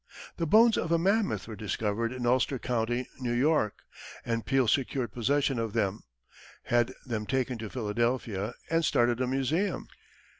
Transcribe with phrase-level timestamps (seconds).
[0.37, 3.83] The bones of a mammoth were discovered in Ulster County, New York,
[4.25, 6.01] and Peale secured possession of them,
[6.63, 9.87] had them taken to Philadelphia, and started a museum.